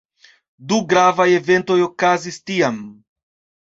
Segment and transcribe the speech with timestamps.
[0.71, 2.85] Du gravaj eventoj okazis tiam.